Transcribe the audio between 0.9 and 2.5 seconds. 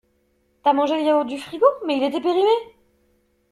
le yaourt du frigo? Mais il était périmé!